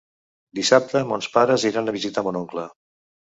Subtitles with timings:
[0.59, 2.65] Dissabte mons pares iran a visitar mon oncle.